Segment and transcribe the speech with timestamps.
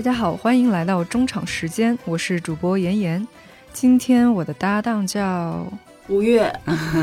[0.00, 3.28] 大家好，欢迎来到中场时间，我是主播妍妍。
[3.70, 5.70] 今天我的搭档叫
[6.08, 6.50] 吴越，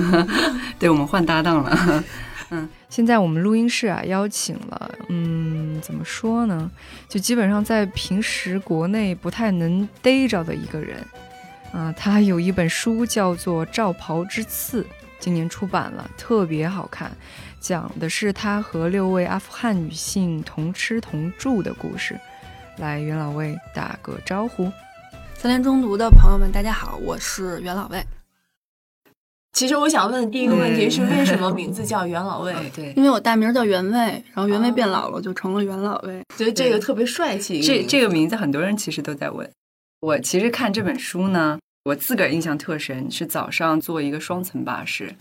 [0.79, 2.03] 对我们换搭档了。
[2.49, 6.71] 嗯，现在我们录音室啊，邀请了，嗯，怎么说呢？
[7.07, 10.97] 就基本上在平时国内不太能逮着的一个人。
[11.71, 14.81] 啊，他有一本书叫做《罩袍之刺》，
[15.19, 17.11] 今年出版了，特别好看，
[17.59, 22.19] 讲的是他和六位阿富汗女性同吃同住的故事。
[22.77, 24.71] 来，袁老魏打个招呼。
[25.33, 28.03] 三联中读的朋友们，大家好，我是袁老魏。
[29.53, 32.53] 其实我想问的第一个问题是，为什么名字叫袁老魏？
[32.75, 37.61] 对，因为我大名叫袁魏，然后袁魏变老了就成了袁老魏，觉得这个特别帅气。
[37.61, 39.49] 这这个名字很多人其实都在问。
[40.01, 45.15] 我其实看这本书呢，我自个儿印象特深，是早上坐一个双层巴士。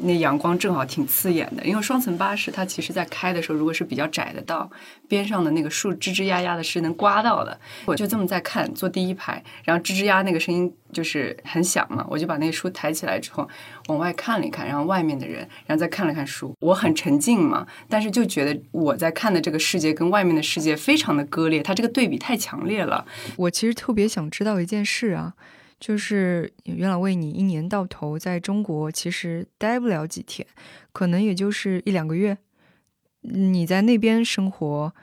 [0.00, 4.70] 那阳光正好挺刺眼的，因为双层巴士它其实在开的时候，如果是比较窄的道，
[5.08, 7.58] 边上的那个树吱吱呀呀的是能刮到的。
[7.84, 13.48] 我就这么在看，坐第一排，然后吱吱呀那个声音就是很响嘛，我就把那个书抬起来之后
[13.88, 23.04] 往外看了一看，然后外面的人，然后再看了看书，我很沉静嘛，但是就觉得我在看的这个世界跟外面的世界非常的割裂，它这个对比太强烈了。
[23.36, 25.34] 我其实特别想知道一件事啊。
[25.80, 30.46] 就是袁老魏，你一年到头在中国其实待不了几天，
[30.92, 32.38] 可能也就是一两个月。
[33.20, 34.94] 你在那边生活，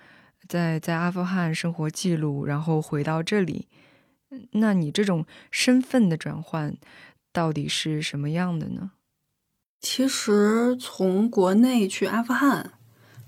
[0.48, 3.68] 在在阿富汗生活记录，然后回到这里，
[4.52, 6.76] 那你这种身份的转换
[7.31, 8.92] 到底是什么样的呢？
[9.81, 12.72] 其实从国内去阿富汗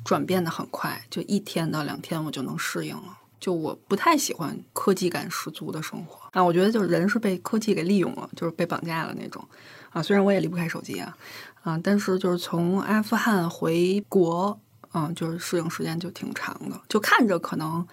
[0.03, 3.16] 转变的很快，就一天到两天我就能适应了。
[3.39, 9.47] 就我不太喜欢科技感十足的生活啊，我觉得就是人是被科技给利用了，就是被绑架了那种
[9.91, 10.01] 啊。
[10.01, 11.15] 虽然我也离不开手机啊
[11.61, 16.81] 啊，但是就是从阿富汗回国啊，就是适应时间就挺长的。
[16.89, 17.87] 就看着可能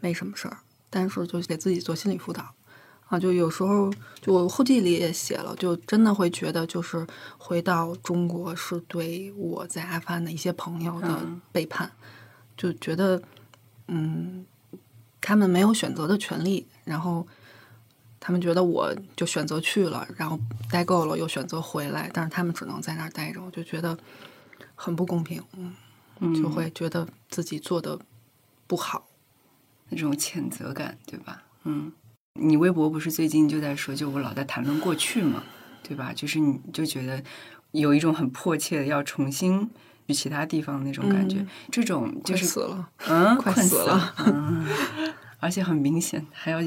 [0.00, 0.56] 没什么事儿，
[0.88, 2.54] 但是就给自己做心理辅导
[3.08, 3.18] 啊。
[3.18, 7.06] 就有时候就我后记里也写了，就真的会觉得就是
[7.36, 11.20] 回到中国是对我在阿富汗的一些朋友的
[11.52, 11.92] 背叛，
[12.56, 13.22] 就觉得
[13.88, 14.46] 嗯。
[15.26, 17.26] 他们没有选择的权利，然后
[18.20, 20.38] 他们觉得我就选择去了，然后
[20.70, 23.96] 待够了又选择回来，但是他们只能在那儿待着，我就觉得
[24.74, 25.42] 很不公平，
[26.20, 27.98] 嗯，就会觉得自己做的
[28.66, 29.06] 不好，
[29.88, 31.42] 那种谴责感，对吧？
[31.62, 31.90] 嗯，
[32.38, 35.42] 你微博不是最近就在说，就我老在谈论过去嘛，
[35.82, 36.12] 对吧？
[36.12, 37.24] 就是你就觉得
[37.70, 39.70] 有一种很迫切的要重新。
[40.06, 44.66] 去其他地方那种感觉，这种就是死了，嗯， 快死了，嗯，
[45.38, 46.58] 而且很明显，还要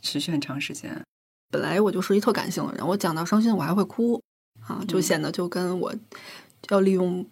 [0.00, 1.02] 持续很长时间。
[1.50, 4.20] 本来我就是一特感性的人，我讲到伤心我还会哭
[4.66, 5.94] 啊，就显得就跟我
[6.70, 7.24] 要利用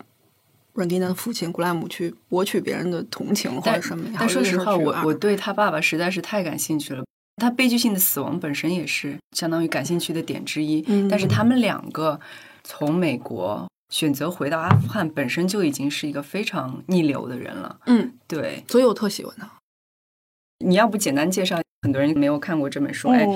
[0.73, 4.11] 软吉娜的父亲古拉姆去博取别人的同情或者什么。
[4.19, 7.05] 但说实话，我我对他爸爸实在是太感兴趣了。
[7.37, 10.83] 他悲剧性的死亡本身也是相当于感兴趣的点之一。
[11.09, 12.19] 但是他们两个
[12.65, 13.67] 从美国。
[13.93, 17.79] 选择回到阿富汗本身就已经是一个非常逆流的人了。
[17.87, 19.49] 嗯，对，所以我特喜欢他。
[20.65, 21.61] 你要不简单介绍？
[21.83, 23.11] 很多人没有看过这本书。
[23.11, 23.27] 哎，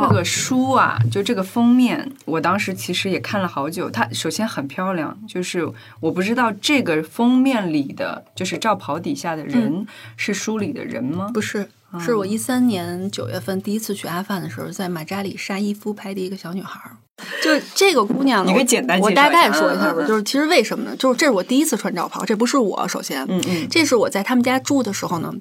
[0.00, 3.90] 那个书啊，就这个封面，我当时其实也看了好久。
[3.90, 5.70] 它首先很漂亮，就是
[6.00, 11.30] 我不知道这个封面里的就是罩袍底下的人是书里的人吗？
[11.34, 11.68] 不是，
[12.00, 16.80] 是我一三年九月份第一次去阿富汗的时候，在马扎里沙伊夫拍的一个小女孩。
[17.42, 20.04] 就是这个姑娘，你可以简单我大概说一下吧。
[20.04, 20.96] 就是其实为什么呢？
[20.96, 25.32] 就是这是我第一次穿罩袍，这不是我首先，嗯嗯，这是我在他们家住的时候呢，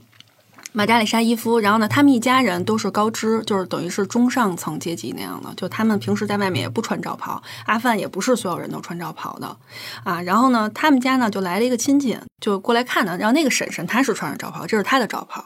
[0.74, 1.60] 马扎里沙伊夫。
[1.60, 5.54] 然后呢，他们一家人都是高知，就是等于是中上层阶级那样的。
[5.56, 9.58] 就他们平时在外面也不穿罩袍，阿范也不是所有人都穿罩袍的
[10.04, 10.22] 啊。
[10.22, 13.16] 然后呢，他们家呢就来了一个亲戚，就过来看呢。
[13.18, 15.46] 然后那个婶婶她是穿着罩袍，这是她的罩袍。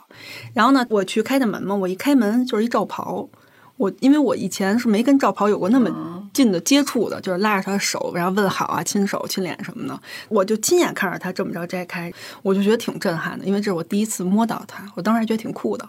[0.53, 3.29] 然后呢，我去开的门嘛，我一开门就是一罩袍。
[3.77, 5.89] 我因为我以前是没跟赵袍有过那么
[6.33, 15.87] 近的接触的，就是拉着他的手，然后问好啊，亲手亲脸什么的，我就亲眼看着他这么着摘开，我就觉得挺震撼的，因为这是我第一次摸到他，我当时还觉得挺酷的。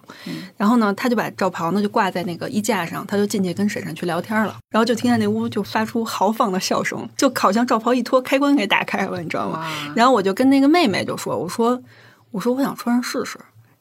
[0.57, 9.67] 然后呢，他就把赵袍呢就挂在那个衣架上，他就进去跟婶婶去聊天了，然后就听见那屋就发出豪放的笑声，就好像赵袍一脱开关给打开了，你知道吗？
[9.97, 11.83] 然后我就跟那个妹妹就说，我说
[12.31, 13.39] 我说我想穿上试试。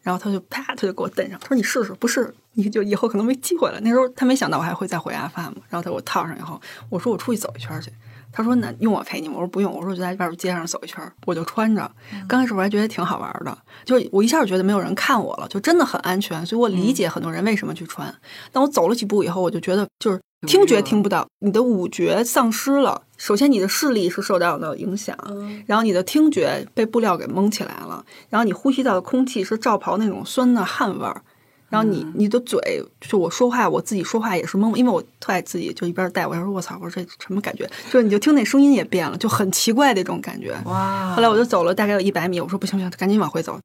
[0.07, 1.37] 然后他就啪，他就给我蹬上。
[1.37, 5.57] 他说：“你试试，不试你就以后可能没机会了。”那时候他没想到我还会再回阿富汗嘛。
[5.67, 6.57] 然后他给我套上以后，
[6.89, 7.91] 我说：“我出去走一圈去。”
[8.31, 11.91] 他说：“那用我陪你吗？”我说：“不用。”我说：“我就在外边街上走一圈。”我就穿着。
[12.25, 16.45] 刚开始我还觉得挺好玩的，就我一下就觉得没有人看我了，就真的很安全。
[16.45, 18.15] 所以我理解很多人为什么去穿。
[18.53, 25.17] 但我走了几步以后，我就觉得就是听觉听不到，你的五觉丧失了，首先你的视力是受到了影响，
[25.65, 31.21] 然后你的听觉被布料给蒙起来了，然后你呼吸到的空气是罩袍那种酸的汗味儿，
[31.69, 32.59] 然后你你的嘴
[33.01, 37.69] 就我说话我自己说话也是懵，因为我特爱自己就一边带我，要说我操，我说这什么感觉？
[37.91, 40.55] 就是你就听那声音也变了，就很奇怪的一种感觉。
[40.65, 43.59] 哇后来我就走了大概有一百米，我说不行不行，赶紧往回走。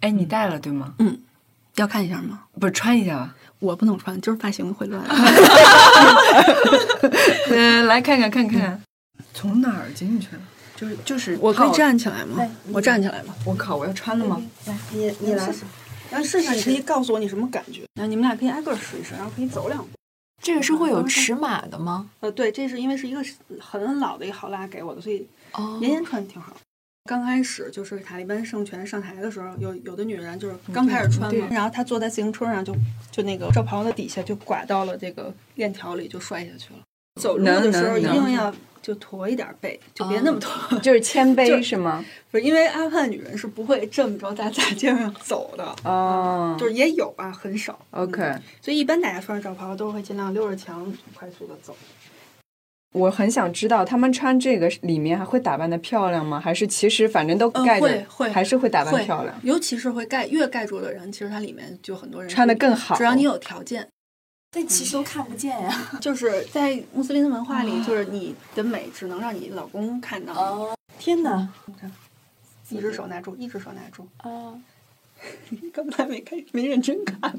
[0.00, 0.94] 哎，你戴了对吗？
[0.98, 1.18] 嗯
[1.76, 2.40] 要看一下吗？
[2.58, 3.34] 不是穿一下吧？
[3.60, 5.02] 我不能穿，就是发型会乱。
[7.50, 8.82] 嗯，来看看看看，
[9.32, 10.42] 从哪儿进去了？
[10.76, 12.42] 就是就是，我可以，站起来吗？
[12.72, 13.34] 我站起来吧。
[13.44, 14.42] 我靠，我要穿了吗？
[14.66, 15.46] 来你你来，
[16.10, 17.82] 然后试试，你可以告诉我你什么感觉。
[17.94, 19.88] 然后你们俩可以挨个试一试，然后可以走两步。
[20.42, 22.08] 这个是会有尺码的吗？
[22.20, 23.22] 呃，对，这是因为是一个
[23.60, 26.56] 很老的一个好拉给我的，所以哦妍妍穿挺好。
[27.10, 32.72] 刚开始就是塔利班政权上台的时候，有有的女人就是刚开始穿嘛，然后她坐在自行车上就
[33.10, 36.78] 就那个罩袍的底下就刮到了这个链条里，就摔下去了。
[37.20, 40.78] 走路的时候一定要就驼一点背，就别那么驼。
[40.78, 42.04] 就是谦 卑是吗？
[42.30, 47.76] 不是因为阿富汗女人是不会这么着在大街上走的，哦就是也有吧，很少。
[47.90, 51.76] ，OK，嗯所以一般大家穿着罩袍都会尽量溜着墙快速的走。
[52.92, 56.40] 我很想知道他们穿这个里面还会打扮的漂亮吗？
[56.40, 62.96] 还是其实反正都嗯盖着，会会还是会打扮漂亮，尤其是会盖越盖住的人，其实它里面就很多人穿的更好。
[62.96, 63.86] 只要你有条件，
[64.50, 65.92] 但其实都看不见呀。
[66.00, 70.32] 就是在穆斯林的文化里，就是你的美只能让你老公看到。
[70.34, 71.48] 哦，天哪！
[72.70, 74.06] 一只手拿住，一只手拿住。
[74.18, 74.54] 啊，
[75.72, 77.32] 刚才没看，没认真看。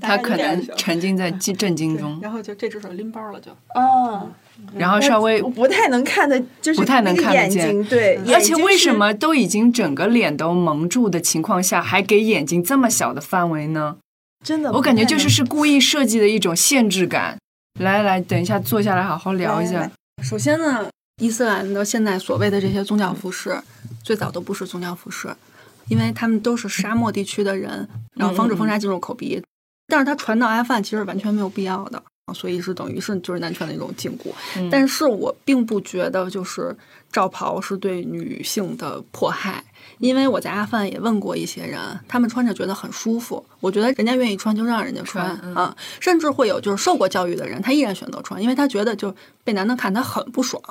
[0.00, 3.52] 他可能沉浸在 震震惊中，然后就这只手拎包了就。
[3.74, 4.28] 哦，
[4.76, 13.96] 然后稍微我不太能看的，就是不太能那个看得见眼睛，对，嗯而且为什么都已经整个脸都蒙住的情况下，还给眼睛这么小的范围呢？
[14.44, 14.72] 真的？
[14.72, 17.36] 我感觉就是是故意设计的一种限制感。
[17.78, 19.90] 来来，等一下坐下来好好聊一下来来。
[20.22, 20.88] 首先呢，
[21.22, 23.60] 伊斯兰的现在所谓的这些宗教服饰，
[24.02, 25.34] 最早都不是宗教服饰，
[25.88, 29.42] 因为他们都是沙漠地区的人，然后防止风沙进入口鼻。
[29.86, 34.32] 但是它传到阿富汗其实完全没有必要的，所以是等于是就是男权的一种禁锢。
[34.56, 36.76] 嗯但是我并不觉得就是
[37.12, 39.64] 罩袍是对女性的迫害，
[39.98, 43.44] 因为我在阿富汗也问过一些人，他们穿着觉得很舒服。
[43.60, 50.62] 我觉得人家愿意穿就让人家穿穿嗯啊，甚至会有就是受过教育的人，他依然选择穿，因为他觉得就被男的看他很不爽。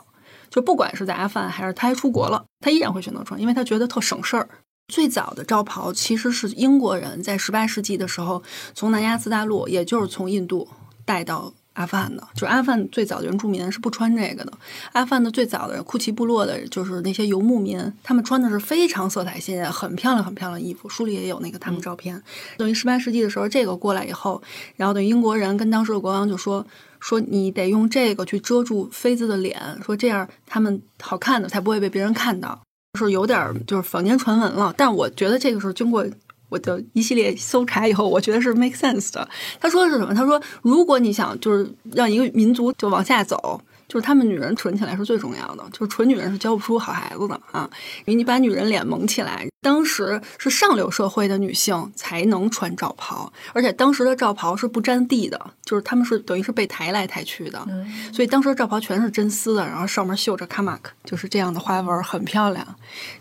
[0.50, 4.50] 就不管是在阿富汗还是他还出国了，他依然会选择穿，因为他觉得特省事儿。
[4.88, 8.42] 最早的罩袍其实是英国人在十八世纪的时候
[8.74, 10.68] 从南亚次大陆，也就是从印度
[11.10, 12.22] 带到阿富汗的。
[12.36, 14.54] 就是阿富汗最早的原住民是不穿这个的。
[14.94, 20.88] 阿富汗的最早的库奇部落的，就是那些游牧民，他们穿的是非常色彩鲜艳、很漂亮、很漂亮的衣服。
[20.88, 22.22] 书里也有那个他们照片。
[22.58, 24.40] 等于十八世纪的时候，这个过来以后，
[24.76, 26.64] 然后等于英国人跟当时的国王就说。
[27.02, 32.62] 说你得用这个去遮住妃子的脸，说这样他们好看的才不会被别人看到。
[33.00, 36.06] 是有点就是坊间传闻了，但我觉得这个是经过
[36.50, 39.28] 我的一系列搜查以后，我觉得是 make sense 的。
[39.60, 40.14] 他说的是什么？
[40.14, 47.70] 他说，如果你想就是让一个民族就往下走，就是他们女人纯起来是最重要的，就是纯女人是教不出好孩子的啊。
[48.06, 57.68] 因为你把女人脸蒙起来，当时是上流社会的女性才能穿罩袍，而且当时的罩袍是不沾地的，就是他们是等于是被抬来抬去的，
[58.14, 62.66] 所以当时的罩袍全是真丝的，然后上面绣着卡马克，就是这样的花纹，很漂亮。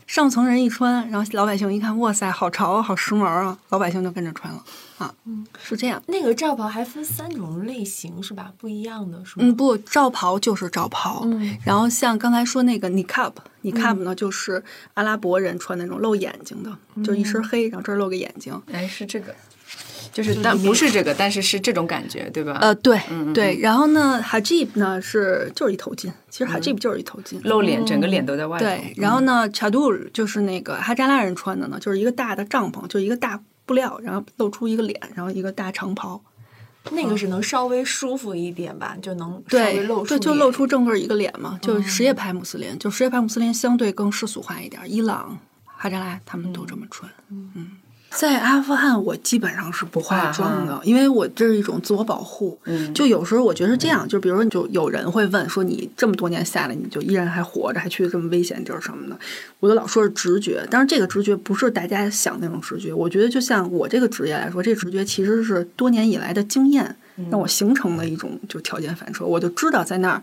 [0.06, 4.62] 上层人一穿，然后老百姓一看，哇塞，好潮啊，好时髦啊，老百姓就跟着穿了
[4.98, 5.14] 啊，
[5.62, 6.02] 是这样。
[6.06, 8.52] 那个罩袍还分三种类型是吧？
[8.58, 9.46] 不一样的是吗？
[9.46, 11.22] 嗯，不，罩袍就是罩袍。
[11.24, 14.62] 嗯然后像刚才说那个 niqab，niqab 呢、就是
[14.94, 18.60] 阿拉伯人穿那种露眼睛的，就一身黑，然后这儿露个眼睛。
[18.72, 19.34] 哎，是这个，
[20.12, 22.58] 就是但不是这个，但是是这种感觉，对吧？
[22.60, 23.58] 呃，对、嗯嗯对。
[23.60, 27.40] 然后呢，hajib 呢是就是一头巾，其实 hajib 就是一头巾。
[27.44, 28.64] 露脸，整个脸都在外头。
[28.64, 36.20] 对，然后呢，chadul 就是那个哈扎拉人穿的呢，就是一个大的帐篷，就是一个大布料，然后露出一个脸，然后一个大长袍。
[36.90, 47.10] 那个是能稍微舒服一点吧，就能稍微对，露出对，就露出正个儿一个脸嘛，就是什叶派穆斯林，就什叶派穆斯林相对更世俗化一点，伊朗、哈扎拉他们都这么穿。
[47.28, 47.72] 嗯，
[48.10, 52.58] 在阿富汗我基本上是不化妆的，因为我这是一种自我保护。
[52.64, 59.18] 嗯就有时候我觉得是这样，就比如说，就有人会问说，你这么多年下来，你就依然还活着，还去这么危险地儿什么的，
[59.60, 62.92] 我就老说是直觉，但是这个直觉不是大家想那种直觉。
[62.92, 66.96] 我觉得就像我这个职业来说，这直觉其实是多年以来的经验
[67.30, 70.22] 让我形成的一种就条件反射，我就知道在那儿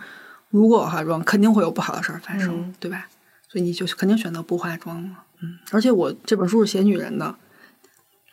[0.49, 3.07] 如果我化妆，肯定会有不好的事儿发生，嗯对吧？
[3.47, 5.09] 所以你就肯定选择不化妆了。
[5.41, 7.35] 嗯，而且我这本书是写女人的，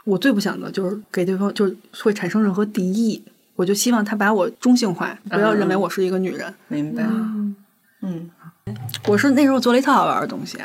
[0.04, 3.22] 我最不想的就是给对方就是会产生任何敌意，
[3.56, 6.52] 我就希望他把我中性化，不要认为我是一个女人。
[6.68, 7.02] 明白。
[7.04, 7.56] 嗯
[8.04, 8.30] 嗯，
[9.06, 10.58] 我是那时候做了一特好玩的东西，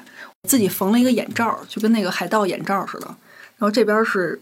[0.48, 3.06] 自己缝了一个眼罩，就跟那个海盗眼罩似的。
[3.06, 4.40] 然后这边是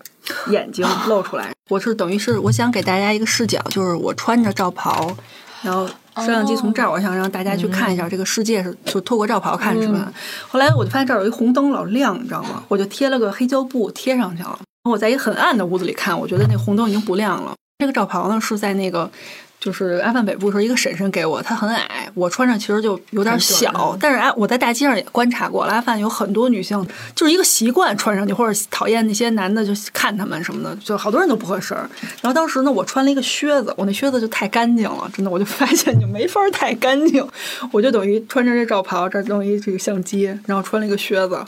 [0.47, 5.13] 眼睛露出来，我是等于是我想给大家一个视角，就是我穿着罩袍，
[5.61, 5.85] 然后
[6.17, 10.11] 摄像机从这儿，我想让大家去看一下这个世界是就透过罩袍看是吧？
[10.47, 12.63] 后来我就发现这儿有一红灯老亮，你知道吗？
[12.69, 14.59] 我就贴了个黑胶布贴上去了。
[14.85, 17.53] 我在一个很暗的屋子里看，我觉得那红灯已经不亮了。
[17.79, 19.09] 这个罩袍呢是在那个。
[19.57, 23.97] 就是阿范北部的时候，一个婶婶给我，她很矮，我穿上其实就有点小。
[23.99, 31.75] 但是哎，我在大街上也观察过，阿范有很多女性就是一个习惯穿上去，或者讨厌那些男的就看他们什么的，就好多人都不合身。
[32.21, 37.27] 然后当时呢，我穿了一个靴子，我那靴子就太干净了，真的，我就发现就没法太干净，
[37.71, 41.43] 我就等于穿着这罩袍，这等于这个相机，然后穿了一个靴子。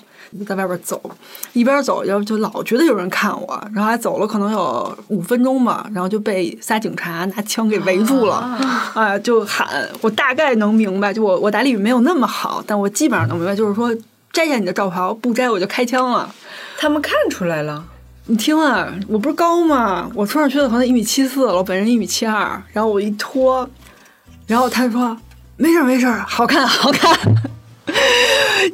[0.48, 1.02] 在外边走，
[1.54, 8.36] 一边走就就老觉得有人看我，然后还走了可能有五分钟吧，然后就被仨警察拿枪给围住了，
[8.94, 9.68] 啊，就喊。
[10.02, 13.96] 我大概能明白，就我我打理语没有那么好，但我基本上能明白，就是说
[14.32, 16.34] 摘下你的罩袍，不摘我就开枪了。
[16.78, 17.84] 他们看出来了，
[18.26, 20.10] 你听啊，我不是高吗？
[20.14, 23.68] 我穿上靴子可能一米七四了，我本人一米七二，然后我一脱，
[24.46, 25.18] 然后他说
[25.56, 27.18] 没事没事，好看好看。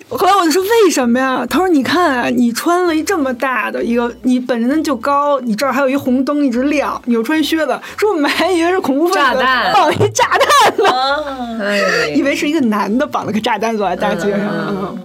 [0.10, 1.46] 后来我就说为什么呀？
[1.48, 9.40] 他说你看啊，你穿了一这么大的一个，你本身就高，你这儿还有一红灯一直亮，你又穿靴子，说我们还以为是恐怖分子
[9.74, 14.98] 绑一炸弹呢， 以为是一个男的绑了个炸弹走在大街上。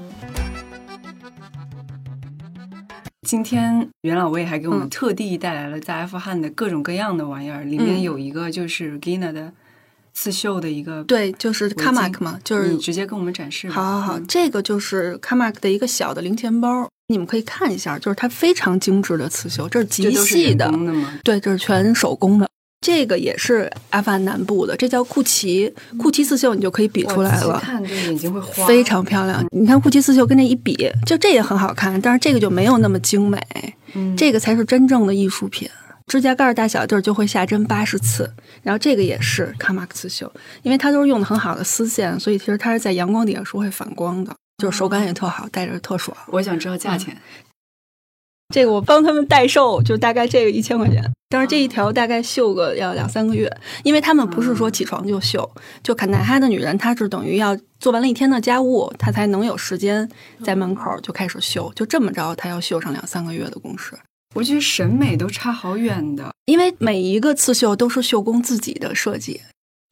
[3.27, 9.53] 今天袁老魏还给我们特地带来了在阿富汗的各种各样的玩意儿，里面有一个就是 Gina 的。
[10.21, 13.71] 刺绣的一个对，就是 Kamak 嘛，就是你直接跟我们展示。
[13.71, 20.69] 好好好，这个就是 Kamak 的一个小的零钱包，你们可以看一下，就是它非常精致的刺绣，这是极细的，
[21.23, 22.49] 对，这是全手工的。
[22.81, 27.61] 这个也是阿富汗南部的，这叫库奇，库奇刺绣，你就可以比出来了。
[27.61, 29.47] 看这眼睛会花，非常漂亮。
[29.53, 33.41] 你看库奇刺绣跟这一比，就这也很好看，但是这个就没有那么精美，
[34.17, 35.69] 这个才是真正的艺术品。
[36.09, 46.17] 指甲盖大小地儿就会下针八十次，然后这个也是卡马克刺绣，因为它都是用的很好的丝线，所以其实它是在阳光底下是会反光的，就是手感也特好，戴着特爽。
[46.29, 47.17] 我想知道价钱，
[48.55, 55.49] 这个我帮他们代售，就大概这个一千块钱，但是这一条大概绣个要两三个月，因为他们不是说起床就绣，
[55.83, 60.09] 就坎大哈的女人，她是等于要做完了一天的家务，她才能有时间
[60.43, 63.95] 在门口就开始绣，就这么着，她要绣上两三个月的工时。
[64.35, 69.41] 我觉得审美都差好远的，因为每一个刺绣都是绣工自己的设计，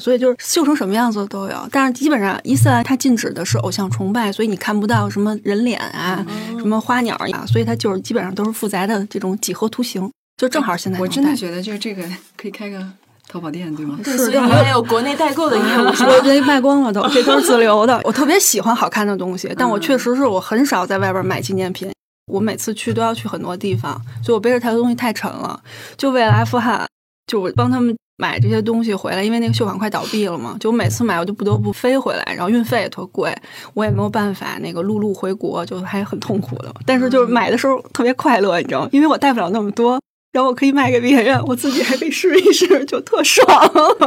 [0.04, 1.68] 所以就是绣成什么样子都有。
[1.72, 6.24] 但是基本上伊斯兰它禁止的是偶像崇拜，所以你看不到什么人脸啊、
[6.58, 10.08] 什么花鸟啊，所以它就是基本上都是复杂的这种几何图形。
[10.36, 12.04] 就正好现在我真的觉得就是这个
[12.36, 12.86] 可以开个
[13.26, 13.98] 淘宝店，对吗？
[14.04, 17.98] 是，所以还有国内代购的业务，我这卖光了都，这都是自留的。
[18.04, 21.90] 我特别喜欢好看的东西，但我确实是我很少在外边买纪念品。
[22.26, 25.60] 我每次去都要去很多地方，所以我背着太多东西太沉了。
[25.96, 26.86] 就为了阿富汗，
[27.26, 30.56] 就我帮他们买这些东西回来，因为那个秀坊快倒闭了嘛。
[30.58, 33.32] 就我每次买，我就不得不飞回来，然后运费也特贵，
[33.74, 36.74] 我也没有办法那个陆路回国，就还很痛苦的。
[36.84, 38.88] 但是就是买的时候特别快乐，你知道吗？
[38.92, 40.00] 因为我带不了那么多。
[40.36, 43.42] 然后我可以卖给别人，我自己还可以试一试，就特爽。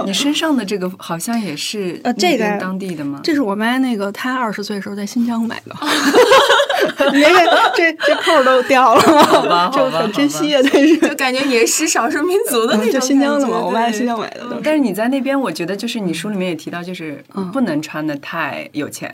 [0.06, 3.20] 你身上的这个好像也是呃，这个当地的吗？
[3.24, 5.76] 这是我妈那个，她二十岁的时候在新疆买的。
[7.12, 7.34] 你看
[7.76, 9.02] 这这扣都掉了
[9.50, 9.72] 吗？
[9.74, 12.92] 就很珍惜啊，但是就感觉也是少数民族的那种。
[12.92, 14.44] 就新疆的嘛，我妈在新疆买的。
[14.64, 19.12] 但是你在那边，我觉得就是你书里面也提到，就是不能穿的太有钱。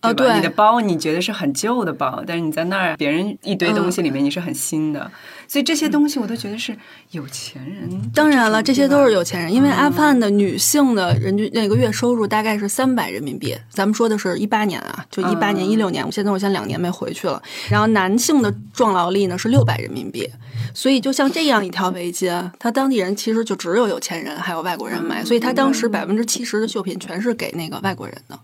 [0.00, 5.10] 啊，对，你的包你觉得是很旧的包，但是你在那儿，别人一堆东西里面你是很新的，
[5.48, 6.76] 所以这些东西我都觉得是
[7.10, 8.10] 有钱人。
[8.14, 17.42] 当然了，这些都是有钱人，因为阿富汗的女性的人均那个月收入大概是三百人民币，咱们说的是一八年啊，就一八年、一六年，我现在我现在两年没回去了。
[17.68, 20.30] 然后男性的壮劳力呢是六百人民币，
[20.74, 28.38] 所以就像这样一条围巾，他当地人其实就只有有钱人还有外国人买，所以他当时百分之七十的绣品全是给那个外国人的。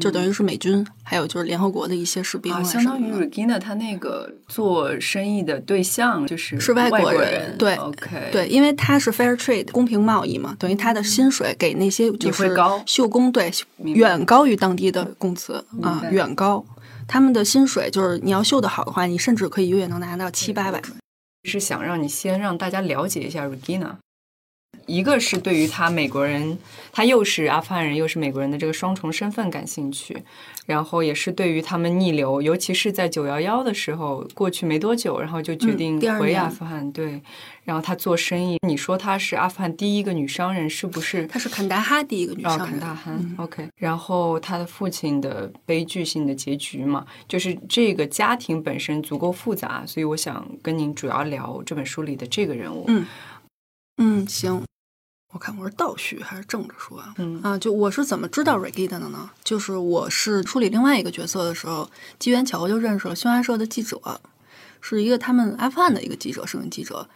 [0.00, 16.64] 就等于是美军，还有就是联合国的一些士兵啊，相当于 Regina 他那个做生意的对象就是是外国人，对，OK，对，因为他是 Fair Trade 公平贸易嘛，等于他的薪水给那些就是绣工，对，远高于当地的工资啊，远高。
[17.06, 20.80] 他们的薪水就是你要绣的好的话，你甚至可以一个月能拿到七八百。
[21.44, 23.96] 是想让你先让大家了解一下 Regina。
[24.86, 26.58] 一个是对于他美国人，
[26.94, 30.16] 他又是阿富汗人又是美国人的这个双重身份感兴趣，
[30.64, 36.88] 然后也是对于他们逆流，尤其是在九幺幺的时候过去没多久，然后就决定回阿富汗。
[36.92, 37.20] 对，
[37.64, 41.26] 然后他做生意，你说她是阿富汗第一个女商人，是不是？
[41.26, 42.66] 她是坎大哈第一个女哦，商人。
[42.66, 52.84] 哦坎大汗、o k 然后他的父亲的悲剧性的结局嘛，就是这个家庭本身足够复杂，所以我想跟您主要聊这本书里的这个人物。
[52.86, 53.04] 嗯
[53.96, 54.62] 嗯，行。
[55.34, 57.12] 我看我是倒叙还是正着说啊？
[57.18, 59.28] 嗯啊，就我是怎么知道 Regina 的呢？
[59.42, 64.20] 就是我是处理另外一个角色的时候，机缘巧合就认识了新华社的记者，
[64.80, 67.08] 是一个他们阿富汗的一个记者，摄影记者，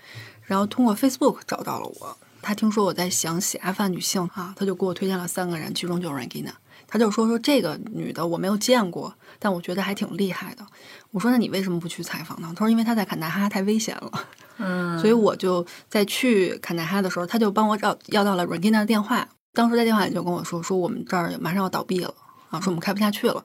[0.42, 2.18] 然后通过 Facebook 找到了我。
[2.42, 6.50] 他听说我在想写阿富汗女性啊，他就给我推荐了三个人，其中就是 Regina。
[6.88, 10.66] 他就说说这个女的我没有见过，但我觉得还挺厉害的。
[11.12, 12.52] 我说那你为什么不去采访呢？
[12.56, 14.10] 他说因为她在坎大哈太危险了。
[14.56, 19.28] 嗯 所以我就在去坎大哈的时候，他就帮我找要到了 Regina 的电话。
[19.52, 22.12] 当时在电话里就跟我说，说我们这儿马上要倒闭了
[22.50, 23.44] 啊，说我们开不下去了。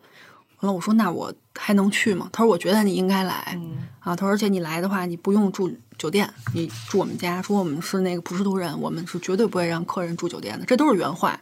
[0.60, 2.30] 完了，我说那我还能去吗？
[2.32, 4.16] 他说我觉得你应该来嗯啊。
[4.16, 7.42] 他说而且你来的话，你不用住酒店，你住我们家。
[7.42, 11.40] 说我们是那个普什图人，我们是绝对不会让客人住酒店的，这都是原话。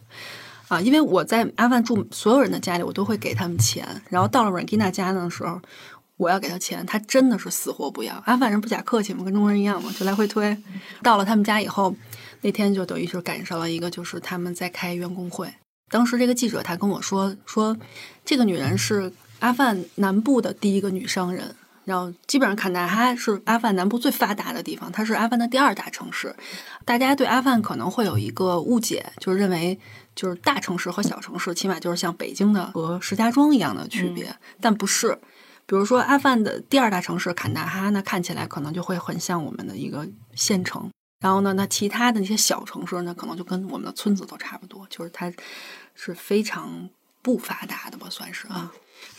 [0.71, 3.85] 啊，因为我在阿富汗住所有人的家里，我都会给他们钱。
[4.09, 5.59] 然后到了 Regina 家的时候，
[6.15, 8.15] 我要给他钱，他真的是死活不要。
[8.25, 10.57] 阿富汗人不假客气嘛，跟中国人一样嘛，就来回推。
[11.03, 11.93] 到了他们家以后，
[12.39, 15.53] 那天就等于是赶上了一个，就是他们在开员工会。
[15.89, 17.75] 当时这个记者他跟我说说，
[18.23, 21.53] 这个女人是阿富汗南部的第一个女商人。
[21.91, 26.33] 然后基本上坎大哈是阿富汗南部最发达的地方，它是阿富汗的第二大城市。
[26.86, 29.77] 大家对阿富汗可能会有一个误解，就是认为
[30.15, 35.19] 就是大城市和小城市，起码就是像北京的和石家庄一样的区别，但不是。
[35.65, 40.89] 比如说阿富汗的第二大城市坎大哈，那看起来可能就会很像我们的一个县城。
[41.19, 45.29] 然后呢，那其他的那些小城市呢，可能就跟我们的村子都差不多，就是它
[45.93, 46.89] 是非常
[47.21, 48.71] 不发达的吧，算是啊。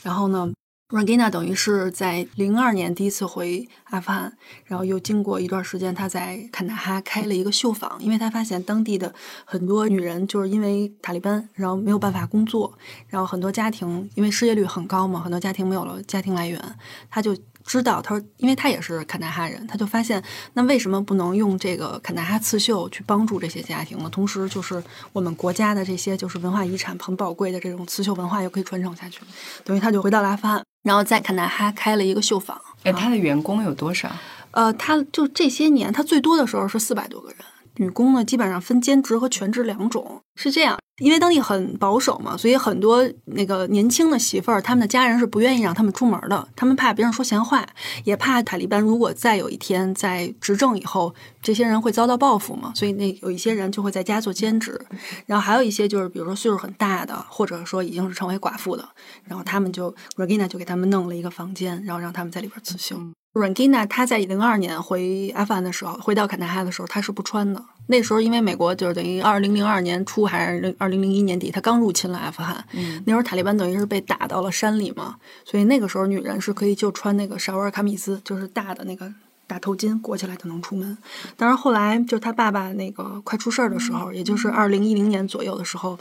[0.02, 0.50] 然后呢
[0.92, 4.30] Ragina 等于是在零二年第一次回阿富汗，
[4.66, 9.14] 然后又经过一段时间，他在坎大哈开了一个绣坊，因为他发现当地的
[9.46, 12.70] 很多女人就是因为塔利班，然后没有办法工作，
[13.08, 16.60] 然后很多家庭因为失业率很高嘛，很多家庭没有了家庭来源，
[17.08, 20.22] 他就知道，他说，因为他也是坎大哈人，他就发现，
[20.54, 24.08] 那为什么不能用这个坎大哈刺绣去帮助这些家庭呢？
[24.10, 29.20] 同时，就是我们国家的这些就是文化遗产很宝贵的这种刺绣文化，又可以传承下去。
[29.64, 32.60] 等于他就回到了阿富汗，然后在坎大哈开了一个绣坊。
[32.82, 34.10] 哎，他的员工有多少？
[34.50, 37.38] 呃，他就这些年，他最多的时候是四百多个人。
[37.76, 40.78] 女工呢，基本上分兼职和全职两种，是这样。
[40.98, 47.66] 因为当地很保守嘛，所以很多那个年轻的媳妇儿，他们的家人是不愿意让他们出门的，他们怕别人说闲话，
[48.04, 54.78] 也怕塔利班如果再有一天在执政以后，这些人会遭到报复嘛，所以那有一些人就会在家做兼职，
[55.26, 58.86] 然后还有一些就是比如说岁数很大的，或者说已经是成为寡妇的，
[59.24, 63.00] 然后他们就 Regina 就给他们弄了一个房间，然后让他们在里边刺绣。
[63.32, 67.62] Regina 她在零二年回阿富汗的时候，回到坎大哈的时候，她是不穿的。
[67.86, 72.64] 那时候因为美国就是等于二零零二年初还是二零零一年底，他刚入侵了阿富汗。
[72.72, 79.12] 嗯那时候塔利班等于是被打到了山里嘛，所以那个时候女人是可以就穿那个沙尔卡米斯，就是大的那个
[79.46, 80.96] 大头巾裹起来就能出门。
[81.36, 85.98] 但是后来就是他爸爸那个快出事儿的时候，也就是二零一零年左右的时候。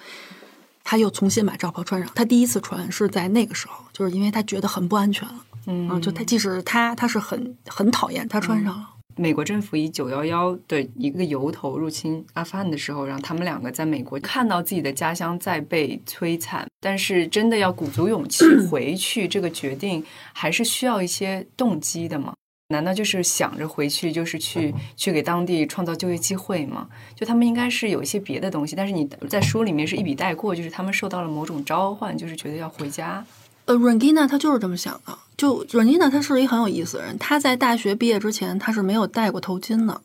[0.83, 2.11] 他又重新把罩袍穿上。
[2.15, 5.35] 他第一次穿是在那个时候，就是因为他觉得很不安全了。
[5.65, 8.87] 嗯嗯，就他即使他他是很很讨厌，他穿上了。
[9.17, 22.33] 美国政府以九幺幺的一个由头入侵阿富汗的时候，让他们两个在美国看到自己的家乡在被摧残，但是真的要鼓足勇气 回去，这个决定还是需要一些动机的嘛？
[22.69, 26.87] 难道就是想着回去，就是去去给当地创造就业机会吗？
[27.13, 33.23] 就他们应该是有一些别的东西，但是你在书里面是一笔带过，就是他们受到了某种召唤，就是觉得要回家。
[33.71, 35.17] 呃，Regina 她就是这么想的。
[35.37, 40.01] 就 Regina 她是一个很有意思的人，他在大学毕业之前，他是没有戴过头巾的。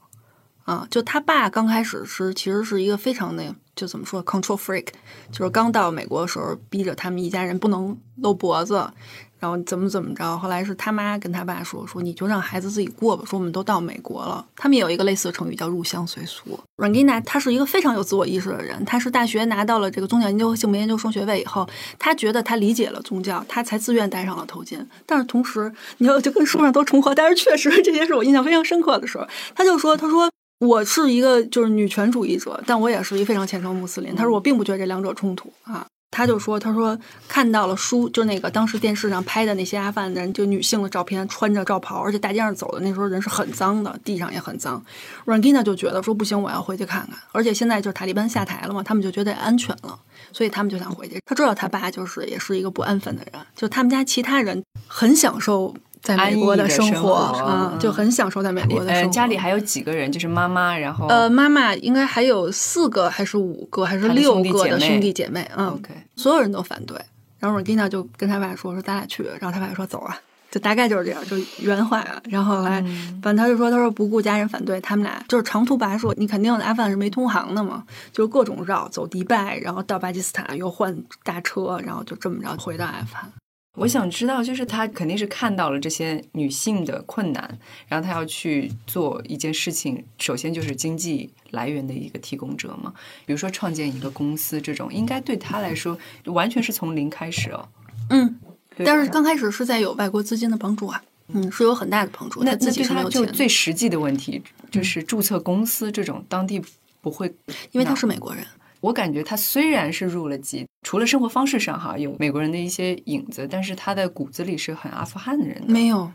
[0.65, 4.87] 啊，就他爸刚开始是其实是一个非常那就怎么说 control freak，
[5.31, 8.91] 就是刚到美国的时候，逼着他们一家人不能露脖子，
[9.39, 10.39] 然后怎么怎么着。
[10.39, 14.43] 后来是他妈跟他爸说说你就让孩子自己过吧，说我们都到美国了。
[14.57, 16.59] 他们也有一个类似的成语叫入乡随俗。
[16.79, 24.79] Rangina，她是一个非常有自我意识的人，她是大学拿到了这个宗教研究和性别研究双学位以后，她觉得她理解了宗教，她才自愿戴上了头巾。
[25.05, 29.27] 但是同时，你要就跟书上都重合，但是确实这些是我印象非常深刻的时候。
[29.55, 30.31] 他就说，他说。
[30.59, 34.15] 我是一个就是女权主义者，但我也是一个非常虔诚穆斯林。
[34.15, 35.87] 他说我并不觉得这两者冲突啊。
[36.09, 44.83] 他就说，他说看到了书，就那个当时电视上拍的那些阿富汗人，就女性的照片，穿着罩袍，而且大街上走的那时候人是很脏的，地上也很脏。
[45.27, 47.19] Rangina 就觉得说不行，我要回去看看。
[47.33, 49.99] 而且现在就是塔利班下台了嘛，他们就觉得安全了，
[50.33, 51.21] 所以他们就想回去。
[51.27, 55.75] 他知道他爸就是也是一个不安分的人，就他们家其他人很享受
[56.07, 59.11] 在美国的生生活啊、嗯就很享受在美国的生呃，活。
[59.11, 60.11] 家里还有几个人？
[60.13, 66.97] 就是妈妈，然后呃，妈妈应该还有四个还是五个还是六个的兄弟姐妹，嗯 OK，所有人都反对。
[67.39, 70.17] 然后 Regina 就跟他爸说：“说咱俩去。”然后他爸说：“走啊。”
[70.49, 72.23] 就大概就是这样，就原话啊。
[72.31, 76.15] 然后后来，嗯反正他就说：“他说不顾家人反对，他们俩就是长途跋涉。
[76.17, 83.31] 你肯定阿富汗是没通航的嘛，就是各种绕，走迪拜，然后到巴基斯坦，又换大车，然后就这么着回到阿富汗。
[83.77, 92.93] 我想知道，就是他肯定是看到了这些女性的困难，然后他要去做一件事情，首先就是经济来源的一个提供者嘛。
[93.27, 97.69] 比如说创建一个公司这种，应该对他来说完全是从零开始哦。
[98.11, 98.41] 嗯，
[98.79, 102.43] 但是刚开始是在有外国资金的帮助啊，嗯，是有很大的帮助。
[102.43, 106.63] 那他自己那对他就最实际的问题就是注册公司这种当地
[107.03, 107.27] 不会，
[107.73, 108.43] 因为他是美国人。
[108.81, 115.67] 我感觉他虽然是入了籍，除了生活方式上哈有美国人的一些影子，但是他的骨子里是很阿富汗的人的。
[115.67, 116.09] 没有，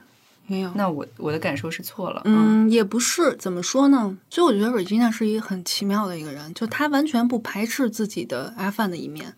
[0.48, 0.72] 没有。
[0.76, 4.18] 那我我的感受是错了，嗯，也不是，怎么说呢？
[4.30, 9.34] 所以我觉得 Regina 是一个很奇妙的一个人，就他完全不排斥自己的阿富汗的一面，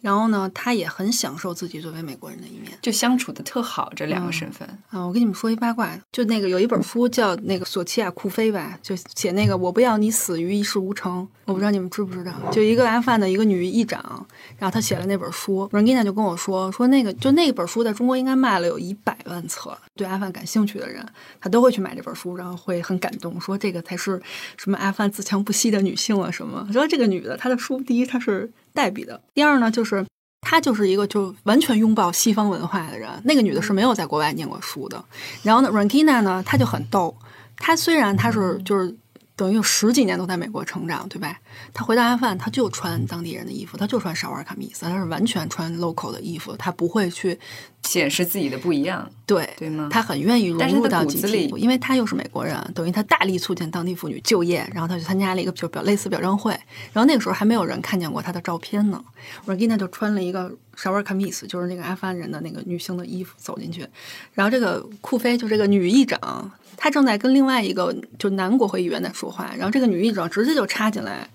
[0.00, 2.72] 然后呢，他也很享受自己作为美国人的一面。
[2.80, 4.66] 就相处的特好，这两个身份。
[4.88, 14.26] 啊，我跟你们说一八卦，就那个有一本书叫那个索契亚库菲吧，就写那个我不要你死于一事无成，我不知道你们知不知道，就一个阿富汗的一个女议长，
[14.58, 21.04] 然后她写了那本书，Rangina 就跟我说说那个就那本书在中国应该卖了有一百万册，对阿富汗感兴趣的人，
[21.40, 24.20] 他都会去买这本书，然后会很感动，说这个才是
[24.56, 30.06] 什么阿富汗自强不息的女性啊什么，说这个女的她的书，第一她是代笔的，第二呢就是。
[30.48, 33.10] 她就是一个就完全拥抱西方文化的人。
[33.24, 35.04] 那个女的是没有在国外念过书的。
[35.42, 37.12] 然后呢，Rankina 呢，她就很逗。
[37.56, 38.94] 她虽然她是就是
[39.36, 41.38] 等于有十几年都在美国成长，对吧？
[41.74, 47.38] 他回到阿富汗，他就穿当地人的衣服，他就穿少尔卡米斯，他是完全穿 local 的衣服，他不会去
[47.82, 49.46] 显示自己的不一样，对。
[49.58, 49.90] 对吗？
[49.92, 56.52] 他很愿意融入到集体，因为他又是美国人，等于他大力促进当地妇女就业，然后他去参加了一个就表类似表彰会，
[56.94, 59.04] 然后那个时候还没有人看见过他的照片呢。
[59.46, 63.86] Regina 就穿了一个 shower kameez，就是那个阿富汗人的那个女性的衣服走进去，
[64.32, 71.28] 然后这个库菲就这个女议长，她正在跟另外一个就男国会议员在说话，然后这个女议长直接就插进来。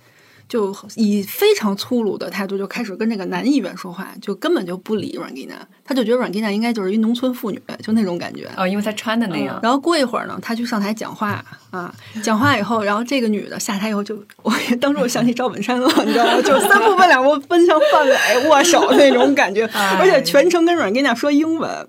[0.49, 8.49] 就以非常粗鲁的态度就开始跟这个男议员说话，就根本就不理阮吉娜，他就觉得阮吉娜应该就是一农村妇女，就那种感觉。
[8.58, 16.41] 哦，因为他穿的那样，然后过一会儿呢，他去上台讲话啊，讲话以后，然后这个女的下台以后就，我当时我想起赵本山了，你知道吗？
[16.41, 19.65] 就三步奔两步奔向范伟握手那种感觉，
[19.97, 21.88] 而且全程跟阮吉娜说英文。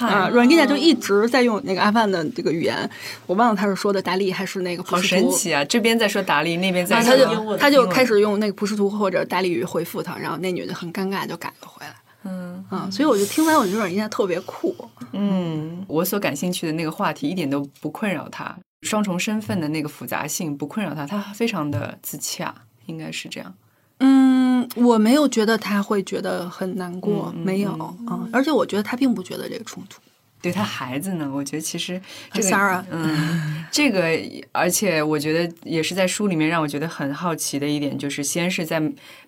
[0.00, 2.88] 啊，阮吉娜就一直在用那个阿富汗的这个语言，
[3.26, 5.02] 我忘了他是说的达利还是那个普好。
[5.02, 5.64] 神奇啊！
[5.64, 11.94] 这边在说达利，那边在啊，说他就他就开始用那个普什图或者达利语回复他，然后那女的很尴尬就改了回来。
[12.24, 14.76] 嗯啊，所以我就听完，我觉得阮吉娜特别酷。
[15.12, 22.54] 嗯，我所感兴趣的那个话题一点都不困扰他，双重身份的那个复杂性不困扰他，他非常的自洽，
[22.86, 23.54] 应该是这样。
[24.00, 28.06] 嗯，我没有觉得他会觉得很难过，没有嗯。
[28.06, 30.00] 啊、而且我觉得他并不觉得这个冲突。
[30.40, 32.00] 对他孩子呢，我觉得其实
[32.32, 34.06] 这个 Sarah 嗯，这个
[34.52, 38.80] 而且我觉得也是在书里面让我觉得很好奇的一点，就是先是在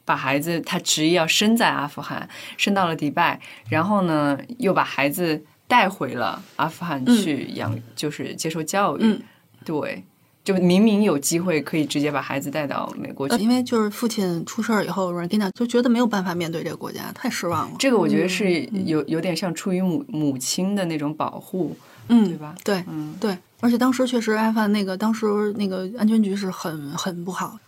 [0.04, 9.00] 把孩子他执意要生在阿富汗，生到了迪拜，然后呢又把孩子带回了阿富汗去养，就是接受教育。
[9.02, 9.20] 嗯。
[9.62, 10.02] 对，
[10.42, 17.76] 就明明有机会可以直接把孩子带到美国去呃，因为就是父亲出事儿以后 r a n g i n a 就觉得没有办法面对这个国家，太失望了。
[17.78, 21.76] 这个我觉得是有有点像出于母母亲的那种保护，
[22.08, 22.54] 嗯，对吧？
[22.64, 27.58] 对嗯，对，而且当时确实阿富汗那个当时那个安全局是很很不好。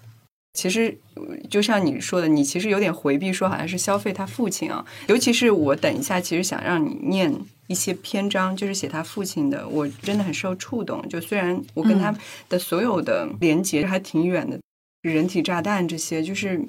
[0.54, 7.34] 其实呃就像你说的，你其实有点回避说好像是消费他父亲啊，尤其是我等一下其实想让你念
[7.72, 11.08] 一些篇章，就是写他父亲的，我真的很受触动。
[11.08, 12.14] 就虽然我跟他
[12.48, 14.60] 的所有的连接还挺远的，
[15.00, 16.68] 人体炸弹这些就是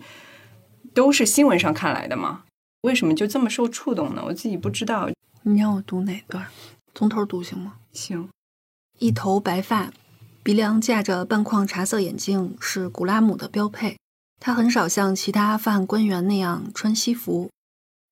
[0.94, 2.44] 都是新闻上看来的嘛，
[2.82, 4.24] 为什么就这么受触动呢？
[4.26, 5.10] 我自己不知道。
[5.44, 6.48] 你让我读哪段？
[6.96, 7.76] 从头读行吗？
[7.92, 8.30] 行，
[9.00, 9.92] 一头白发，
[10.42, 13.98] 鼻梁架着半框茶色眼镜是古拉姆的标配。
[14.40, 17.50] 他很少像其他阿富汗官员那样穿西服，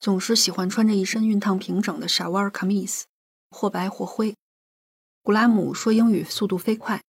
[0.02, 3.06] 总是喜欢穿着一身熨烫平整的沙瓦尔卡米斯，
[3.52, 4.36] 或白或灰。
[5.22, 7.04] 古拉姆说英语速度飞快，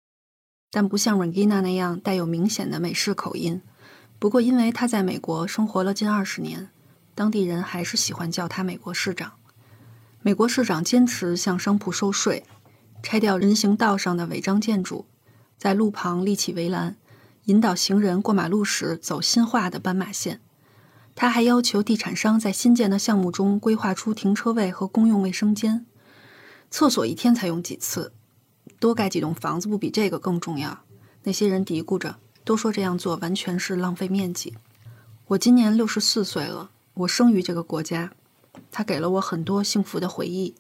[0.71, 3.63] 但不像 Rangina 那样带有明显的美式口音。
[4.19, 6.69] 不过，因为他在美国生活了近二十年，
[7.15, 9.33] 当地人还是喜欢叫他美国市长。
[10.21, 12.45] 美国市长坚持向商铺收税，
[13.03, 15.07] 拆掉人行道上的违章建筑，
[15.57, 16.97] 在路旁立起围栏，
[17.45, 20.43] 引导行人过马路时走新画的斑马线。
[21.15, 25.87] 他还要求地产商在新建的项目中规划出停车位和公用卫生间，
[26.71, 28.13] 厕所一天才用几次，
[28.81, 30.85] 多盖几栋房子不比这个更重要？
[31.25, 34.55] 那些人嘀咕着，都说这样做完全是浪费面积。
[35.29, 38.13] 我今年六十四岁了，我生于这个国家。
[38.71, 40.55] 他给了我很多幸福的回忆。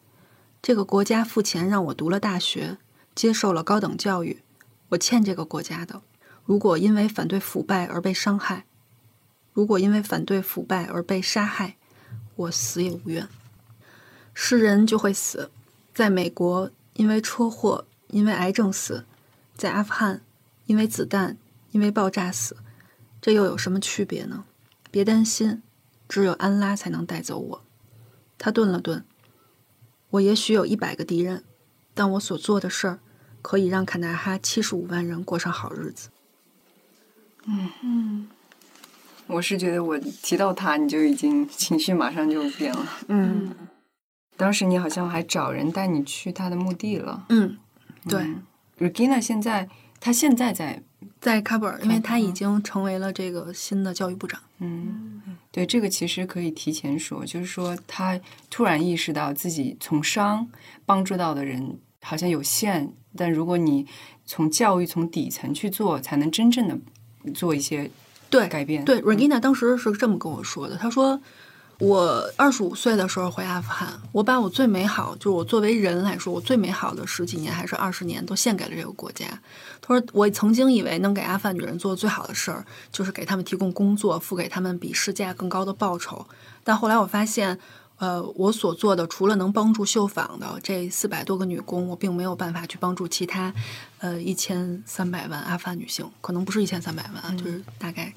[0.63, 2.79] 这个国家付钱让我读了大学，
[3.15, 4.43] 接受了高等教育，
[4.91, 6.03] 我欠这个国家的。
[6.45, 8.65] 如果因为反对腐败而被伤害，
[9.53, 11.77] 如果因为反对腐败而被杀害，
[12.37, 13.29] 我死也无怨。
[14.35, 15.51] 是人就会死，
[15.93, 19.05] 在美国因为车祸、因为癌症死，
[19.55, 20.23] 在阿富汗
[20.67, 21.37] 因为子弹、
[21.71, 22.57] 因为爆炸死，
[23.21, 24.45] 这又有什么区别呢？
[24.91, 25.63] 别担心，
[26.09, 27.63] 只有安拉才能带走我。
[28.39, 29.05] 他顿了顿。
[30.11, 31.45] 我也许有一百个敌人，
[31.95, 32.99] 但我所做的事儿，
[33.41, 36.11] 可以让坎大哈七十五万人过上好日子。
[37.47, 38.29] 嗯
[39.27, 42.87] 我是觉得我提到他，你就已经情绪马上就变了。
[43.09, 43.55] 嗯
[44.37, 47.25] 当时你好像还找人带你去他的墓地了。
[47.29, 47.57] 嗯，
[48.09, 48.27] 对
[48.79, 49.69] ，Regina 现在，
[50.01, 50.83] 他现在在，
[51.21, 54.41] 在喀布尔，因为他已嗯经成为了这个新的教育部长。
[54.59, 55.21] 嗯，
[55.53, 58.19] 对，这个其实可以提前说，就是说他
[58.51, 60.49] 突然意识到自己从商
[60.85, 63.87] 帮助到的人好像有限，但如果你
[64.25, 66.77] 从教育从底层去做，才能真正的
[67.33, 67.89] 做一些
[68.33, 68.85] 对改变。
[68.85, 71.21] 对，Regina 当时是这么跟我说的，她说。
[71.79, 79.27] 我二十五岁的时候回阿富汗，我把我最美好，就是我作为人来说，我最美好的十几年还是二十年，都献给了这个国家。
[79.81, 86.25] 他说，我曾经以为能给阿富汗女人做最好的事儿，就是给他们提供工作，付给他们比市价更高的报酬。
[86.63, 87.59] 但后来我发现，
[88.03, 93.55] 呃，我所做的除了能帮助绣坊的这四百多个女工，我并没有办法去帮助其他，
[93.99, 98.13] 呃，一千三百万阿富汗女性，可能不是一千三百万啊，就是大概。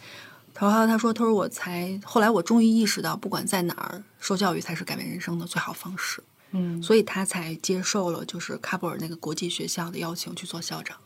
[0.56, 10.98] 他说他说：“他说我才后来我终于意识到，不管在哪儿受教育才是改变人生的最好方式，嗯，所以他才接受了就是喀布尔那个国际学校的邀请去做校长，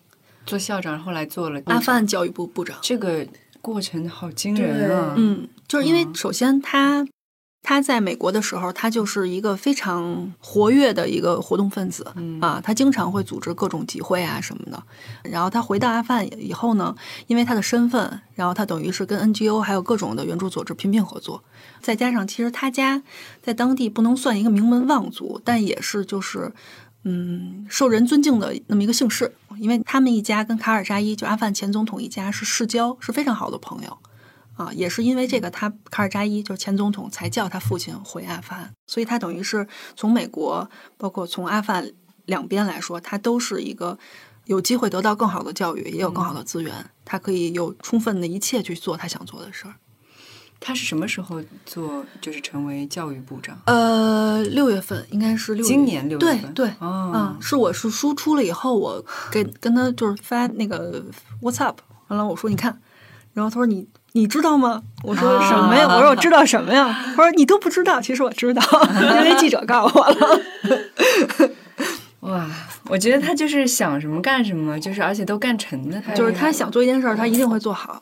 [0.45, 2.77] 做校长，后来做了阿富汗教育部部长。
[2.81, 3.27] 这个
[3.59, 5.15] 过程好惊人啊！
[5.17, 7.05] 嗯，就是因为嗯首先他
[7.62, 14.82] 他在美国的时候，他就是一个非常活跃的一个活动分子、嗯啊，他经常会组织各种集会啊什么的。
[15.24, 16.95] 然后他回到阿富汗以后呢，
[17.28, 21.43] 因为他的身份，然后他等于是跟 NGO 还有各种的援助组织频频合作，
[21.82, 23.04] 再加上其实他家
[23.41, 26.52] 在当地不能算一个名门望族，但也是就是。
[27.06, 33.98] 嗯，受人尊敬的那么一个姓氏，因为他们一家跟卡尔扎伊就阿富汗前总统一家是世交，是非常好的朋友。
[34.60, 41.89] 啊，也是因为这个，他卡尔扎伊就是前总统才叫他父亲回阿富汗，所以他等于是从美国，包括从阿富汗
[42.26, 43.98] 两边来说，他都是一个
[44.43, 46.74] 有机会得到更好的教育，也有更好的资源，
[47.06, 49.76] 他可以有充分的一切去做他想做的事儿。
[50.60, 53.58] 他是什么时候做，就是成为教育部长？
[53.65, 61.02] 呃，六月份应该是六，今年六月份对对，哦嗯，是我是输出了以后，我给跟他就是发那个
[61.41, 61.76] WhatsApp，
[62.10, 62.78] 完了我说你看，
[63.32, 64.82] 然后他说你你知道吗？
[65.04, 65.86] 我说什么呀？
[65.88, 66.88] 啊我说我知道什么呀？
[67.15, 68.62] 他说你都不知道，其实我知道，
[69.24, 70.41] 因为记者告诉我了。
[72.22, 72.50] 哇，
[72.89, 78.02] 我觉得他就是想什么干什么，就是而且都干成的，就是他想做一件事儿，他一定会做好。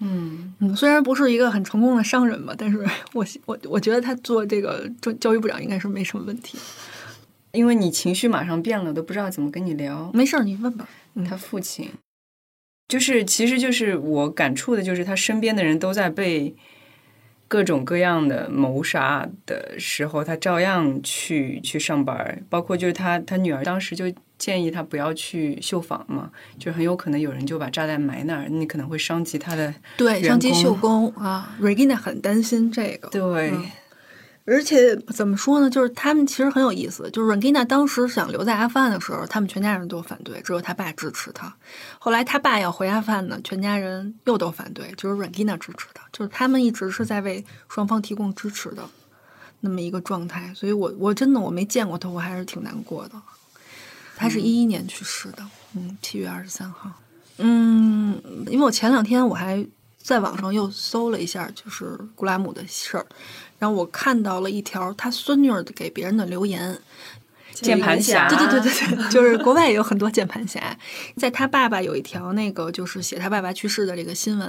[0.00, 6.58] 嗯，嗯，虽然不是一个很成功的商人吧，但是我我我觉得他做这个教教育部长应该是没什么问题。
[7.52, 10.10] 因为你情绪马上变了，都不知道怎么跟你聊。
[10.12, 10.86] 没事儿，你问吧。
[11.14, 11.90] 嗯他父亲，
[12.88, 16.54] 就是其实就是我感触的，就是他身边的人都在被
[17.48, 24.04] 各种各样的谋杀的时候，他照样去去上班，包括就是他他女儿当时就
[24.38, 33.08] 建议他不要去绣坊嘛，就很有可能有人就把炸弹埋那儿，你可能会伤及他的对，员上级工绣工啊，Regina 很担心这个。
[33.08, 33.50] 对。
[33.50, 33.64] 嗯
[34.46, 35.68] 而且怎么说呢？
[35.68, 37.10] 就是他们其实很有意思。
[37.10, 41.52] 就是 Regina 当时想留在阿富汗的时候，他们全家人都反对，只有他爸支持他。
[41.98, 46.02] 后来他爸要回阿富汗呢，全家人又都反对，就是 Regina 支持他。
[46.12, 48.84] 就是他们一直是在为双方提供支持的
[49.60, 50.52] 那么一个状态。
[50.54, 53.20] 所以我我真的我没见过他，我还是挺难过的。
[54.14, 56.90] 他是一一年去世的，嗯，七月二十三号。
[57.38, 59.66] 嗯，因为我前两天我还
[59.98, 63.04] 在网上又搜了一下，就是古拉姆的事儿，
[63.58, 66.78] 然后我看到了一条他孙女儿给别人的留言。
[67.54, 70.60] 键盘侠对对对对对，就是国外也有很多键盘侠，
[71.16, 74.46] 在他爸爸有一条那个就是写他爸爸去世的这个新闻，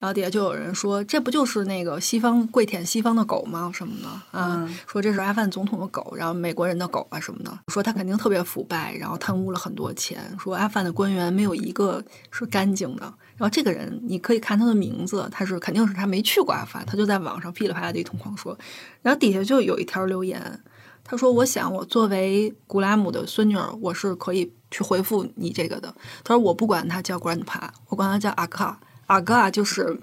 [0.00, 3.70] 然后底下就有人说，这不就是那个西方跪舔西方的狗吗？
[3.72, 4.66] 什么的啊？
[4.68, 7.58] 嗯说这是阿富汗总统的狗，然后美国人的狗啊什么的。
[7.68, 10.20] 说他肯定特别腐败，然后贪污了很多钱。
[10.38, 13.14] 说阿富汗的官员没有一个是干净的。
[13.42, 18.56] 然后这个人，你可以看他的名字，他是肯定是他没去过阿富汗，他就在网上噼里啪啦的一通狂说。
[19.02, 20.60] 然后底下就有一条留言，
[21.02, 28.78] 他说：“我想我作为古拉姆的孙女儿，我是可以去回复你这个的。”他说：“我不管他叫 grandpa，我管他叫阿卡。
[29.08, 29.98] 阿卡就是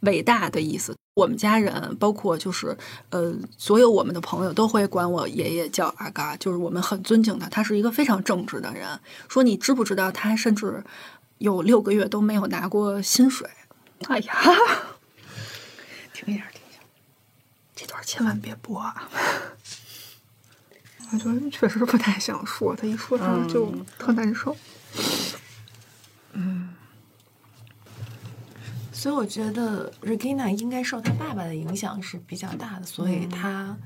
[0.00, 0.94] 伟大的意思。
[1.14, 2.76] 我们家人，包括就是
[3.08, 8.86] 呃，所有我们的朋友都会管我爷爷叫阿嘎，就是我们很尊敬他，他是一个非常正直的人。
[9.30, 10.84] 说你知不知道，他甚至
[11.42, 13.50] 有六个月都没有拿过薪水。
[14.08, 14.34] 哎呀，
[16.14, 16.78] 停一下，停一下，
[17.74, 19.08] 这段千万别播啊！
[21.12, 24.56] 我觉得确实不太想说，他一说他就嗯特难受。
[29.02, 33.76] 所以我觉得 Regina 应该受她爸爸的影响是比较大的，所以她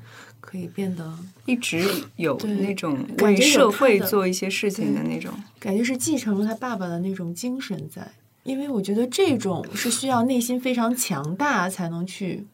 [0.43, 1.11] 可以变得
[1.47, 5.33] 一直有那种为社会做一些事情的那种。
[5.59, 8.07] 感觉是继承了他爸爸的那种精神在。
[8.43, 12.47] 因为我觉得这种是需要内心非常强大才能去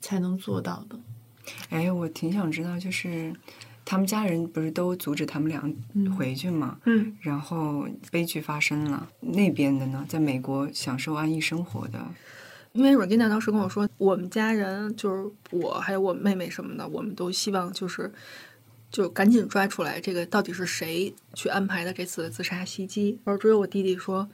[0.00, 0.96] 才能做到的。
[1.70, 3.34] 哎，我挺想知道，就是
[3.84, 5.62] 他们家人不是都阻止他们俩
[6.16, 6.78] 回去吗？
[6.86, 12.02] 嗯，然后悲剧发生了，那边的呢，在美国享受安逸生活的，
[12.72, 18.10] 因为 Regina 当时跟我说，我们家人就是我还有我妹妹什么的，我们都希望就是
[18.90, 23.18] 就赶紧抓出来这个到底是谁去安排的这次自杀袭击。
[23.24, 24.26] 而只有我弟弟说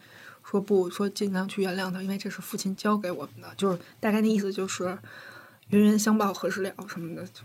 [0.45, 4.97] 说不说尽量去原谅他，因为这是父亲教给我们的，就是大概那意思就是
[5.71, 7.43] 冤冤相报何时了什么的，就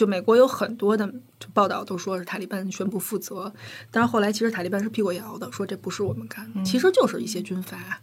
[0.00, 1.06] 就美国有很多的
[1.38, 3.52] 就报道都说是塔利班宣布负责，
[3.90, 8.00] 但是后来其实塔利班是辟过谣的，说这不是我们干的，其实就是一些军阀。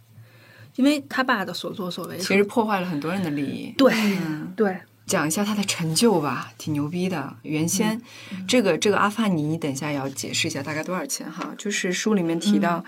[0.76, 3.74] 因为他爸的所作所为，其实破坏了很多人的利益。
[3.76, 7.34] 对、嗯，对，讲一下他的成就吧，挺牛逼的。
[7.42, 8.00] 原先、
[8.46, 11.52] 这个这个阿法尼，你等一下也要解释一下大概多少钱哈。
[11.58, 12.84] 就是书里面提到，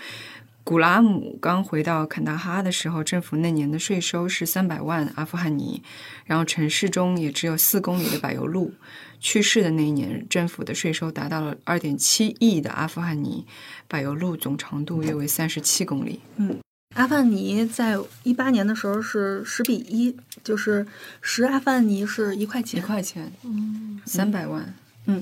[0.71, 5.83] 古拉姆刚回到坎大哈的时候，政府那年的税收是三百万阿富汗尼，
[6.25, 8.73] 然后城市中也只有四公里的柏油路。
[9.19, 13.45] 去世的那一年，政府的税收达到了二点七亿的阿富汗尼，
[13.89, 16.21] 柏油路总长度约为三十七公里。
[16.37, 16.57] 嗯
[16.95, 20.87] 阿富汗尼在一八年的时候是十比一，就是
[21.21, 24.75] 十阿富汗尼是一块钱一钱，块钱，嗯三百万，嗯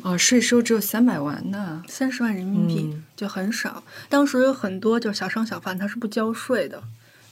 [0.03, 1.83] 哦，税收只有三百万呢。
[1.89, 3.83] 三十万人民币、嗯就很少。
[4.09, 6.83] 当时有很多就是小商小贩他是不交税的，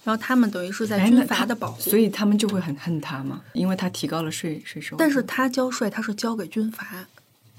[0.05, 4.97] 然后他们等于是在军阀的保护，所以他们就会很恨他嘛，因为他提高了税税收。
[4.97, 7.07] 但是他交税他是交给军阀。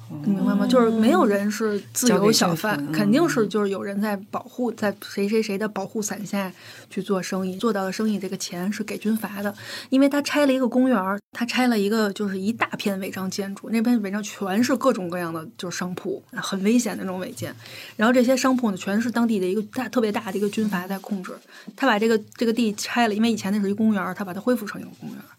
[0.09, 0.65] 哦你明白吗？
[0.65, 6.51] 就是没有人是自由小贩，肯定是就是有人在保护，在谁谁谁的保护伞下
[6.89, 9.53] 去做生意，做到的生意这个钱是给军阀的，
[9.89, 10.97] 因为他拆了一个公园，
[11.31, 17.53] 他拆了一个就是一大片违章建筑，那片违章全是各种各样的就是商铺，很危险的那种违建，
[17.97, 21.33] 然后这些商铺呢全是当地的一个大特别大的一个军阀在控制，
[21.75, 25.36] 他把这个这个地拆了，因为以前那是一公园，他把它恢复成一个公园儿。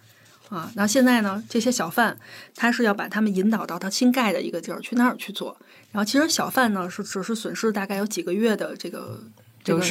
[0.48, 2.16] 啊，然后现在呢，这些小贩
[2.54, 5.56] 他是要把他们引导到他新盖的一个地儿去那儿去做。
[5.92, 9.22] 然后其实小贩呢是只是损失大概有几个月的这个
[9.64, 9.82] 这个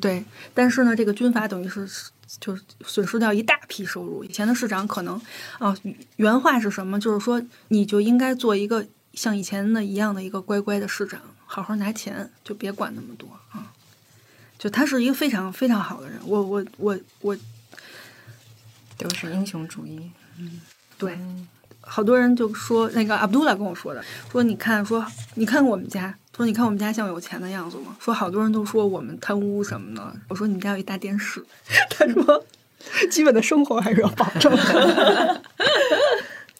[0.00, 1.88] 对，但是呢，这个军阀等于是
[2.38, 4.22] 就是损失掉一大批收入。
[4.24, 5.20] 以前的市长可能
[5.58, 5.76] 啊，
[6.16, 6.98] 原话是什么？
[6.98, 13.72] 就是说你就应该做一个像以前的一样的一个乖乖的市长，好好拿钱，就别管那么多啊。
[14.58, 17.36] 就他是一个非常非常好的人，我我我我
[19.00, 20.10] 都是英雄主义。
[20.38, 20.60] 嗯
[20.98, 21.18] 对，
[21.80, 27.96] 好多人就说那个阿卜杜拉跟我说的，说你看，说你看我们家，说你看我们家像有钱的样子吗？
[27.98, 30.14] 说好多人都说我们贪污什么的。
[30.28, 31.42] 我说你们家有一大电视，
[31.90, 32.44] 他说
[33.10, 35.42] 基本的生活还是要保证的。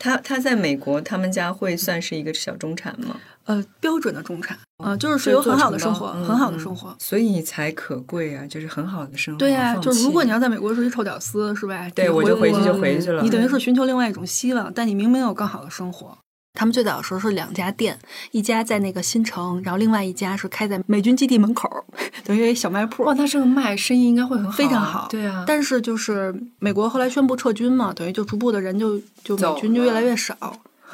[0.00, 3.14] 他他在美国，他们家会算是一个小中产吗？
[3.44, 6.96] 呃，标准的中产，呃，就是是有很好的生活，嗯很好的嗯生活。
[6.98, 9.38] 所以才可贵啊，就是很好的生活。
[9.38, 11.86] 对呀、放就是如果你要在美国是一臭屌丝，是吧？
[11.94, 16.16] 对我就回去就回去了你等于是寻求另外一种希望，但你明明有更好的生活。
[16.52, 17.98] 他们最早的时候是两家店，
[18.32, 21.68] 一家在那个新城，然后另外一家是开在美军基地门口，
[22.24, 23.04] 等于一小卖铺。
[23.04, 30.34] 哇，他这个卖生意应该会很好啊，非常好，对啊，但是就是美国后来宣布撤军嘛，等于就逐步的人就就走美军就越来越少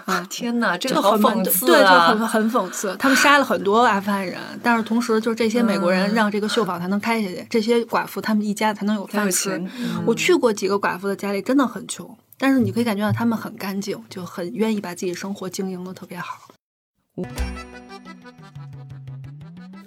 [0.04, 2.08] 啊，天哪，这个好很讽刺对，就啊！
[2.08, 2.94] 很很讽刺。
[2.96, 9.58] 他们杀了很多阿富汗人，但是同时就这些美国人嗯让这个秀坊才能开下去，这些寡妇他们一家才能有饭吃。
[9.58, 16.48] 嗯我去过几个寡妇的家里，真的很穷，但是你可以感觉到他们很干净，就很愿意把自己生活经营的特别好。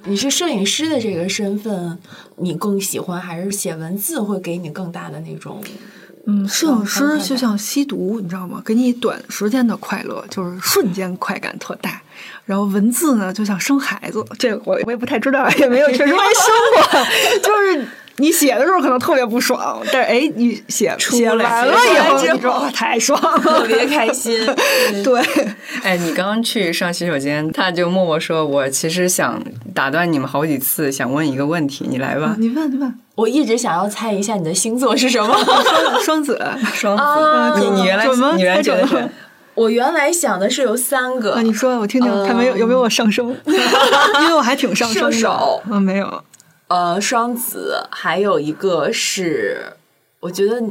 [0.06, 2.00] 你是摄影师的这个身份，
[2.38, 5.64] 你更喜欢还是写文字会给你更大的那种？
[6.26, 8.62] 嗯，摄影师就像吸毒，你知道吗？
[8.66, 12.02] 给你短时间的快乐，就是瞬间快感特大。
[12.46, 16.18] 然后文字呢，就像生孩子，这个我我也不太知道，也没有确实没生
[16.74, 17.06] 过，
[17.44, 17.88] 就是。
[18.20, 24.38] 你写的时候可能特别不爽，但是哎，你写写完了以后，你说哇太爽 了，特别开心。
[25.04, 25.22] 对，
[25.84, 29.42] 哎，你刚刚去上洗手间，他就默默说：“我其实想
[29.74, 32.36] 打断你们好几次，想问一个问题，你来吧。
[32.38, 35.36] 你问你问，我一直想要猜一下你的星座是什么。
[36.04, 36.40] 双子，
[36.74, 39.10] 双子， 啊你你原来准吗你原来觉得猜准是
[39.56, 45.12] 我原来想的是有三个啊，，你说我听听，看没有有没有我上升，因为我还挺上升的。
[45.12, 46.24] 射手嗯，没有，
[46.70, 49.74] 呃，双子，还有一个是，
[50.20, 50.62] 我觉得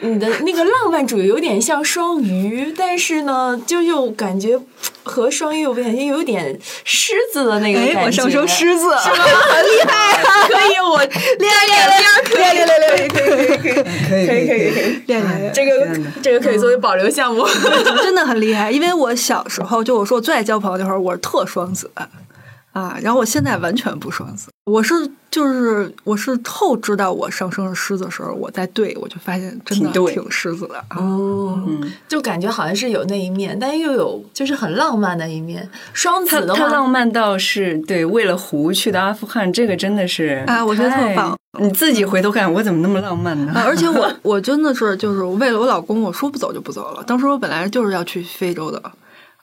[0.00, 4.58] 你的那个浪漫主义有点像双鱼，但是呢，就又感觉
[5.02, 7.98] 和双鱼有点有点狮子的那个感觉。
[7.98, 8.96] 哎，我上升狮子，是吗？
[9.52, 10.48] 很厉害啊！
[10.48, 13.08] 可以，我 练练练，练练练，
[14.08, 15.02] 可以可以可以可以可以可以可以。
[15.06, 15.52] 练练。
[15.52, 15.70] 这个
[16.22, 17.46] 这个可以作为保留项目。
[18.02, 21.90] 真的很厉害，因为我小时候就我说我最爱交朋友那会儿，我是特双子
[22.78, 24.94] 啊，然后我现在完全不双子，我是
[25.30, 30.96] 就是我是后知道我上升是狮子的时候，我在对我就发现真的挺狮子的啊。
[30.98, 35.68] 哦，嗯，就感觉好像是有那一面，但又有就是很浪漫的一面。
[35.92, 41.36] 双子的话，他浪漫到是对为了湖去的阿富汗，这个真的是啊我觉得特棒。
[41.60, 43.52] 你自己回头看，我怎么那么浪漫呢？
[43.52, 47.02] 啊，而且我我真的是就是为了我老公，我说不走就不走了。
[47.04, 48.80] 当时我本来就是要去非洲的，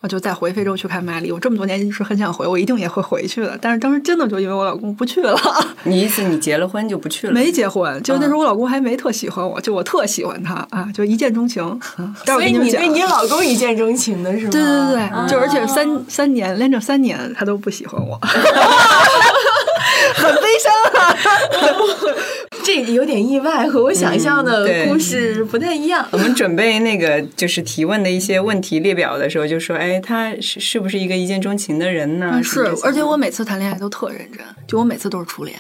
[0.02, 1.32] 啊，就再回非洲去看玛丽。
[1.32, 3.58] 我这么多年一直很想回，我一定也会回去的。
[3.62, 5.40] 但是当时真的就因为我老公不去了，
[5.84, 7.34] 你意思你结了婚就不去了？
[7.34, 11.64] 没结婚，就那时候我老公还没特喜欢我，就我特喜欢他啊，就一见钟情。
[12.26, 14.52] 所以你对你老公一见钟情的是吗？
[14.52, 18.20] 对对对啊对，就而且三三年连着三年他都不喜欢我，
[20.16, 21.16] 很悲伤啊。
[22.66, 26.04] 这有点意外，和我想象的故事不太一样。
[26.10, 35.56] 我们准备那个就是提问的一些问题列表的时候，就说：“哎，他是是不是一个一见钟情的人呢？”嗯是而且我每次谈恋爱都特认真，就我每次都是初恋。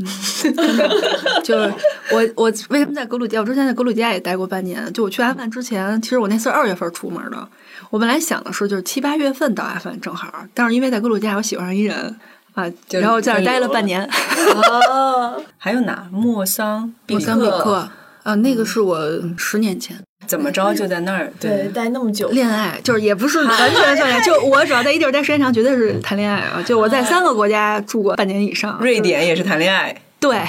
[0.00, 0.06] 嗯，
[0.44, 1.74] 真 的就是
[2.12, 3.42] 我我为什么在格鲁吉亚？
[3.42, 4.92] 我之前在格鲁吉亚也待过半年。
[4.92, 7.48] 就我去阿富汗之前，其实我那次二月份出门的。
[7.90, 12.14] 我本来想的是就是七八月份到阿富汗正好，但是因为在格鲁吉亚我喜欢上一人
[12.58, 14.02] 啊，然后在那儿待了半年。
[14.02, 16.06] 哦， 还有哪？
[16.10, 17.88] 莫桑、莫桑比克
[18.24, 18.98] 啊，那个是我
[19.36, 19.96] 十年前
[20.26, 21.32] 怎么着就在那儿？
[21.38, 26.60] 对，待那么久，恋爱，就是也不是完全 算恋爱，就我只要在一地儿待时间长，绝对是谈恋爱啊。
[26.60, 29.96] 就我在三个国家住过半年以上，瑞典也是谈恋爱。
[30.20, 30.34] 对，